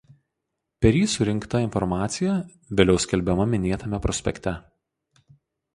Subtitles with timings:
[0.85, 2.39] Per jį surinkta informacija
[2.81, 4.57] vėliau skelbiama minėtame prospekte.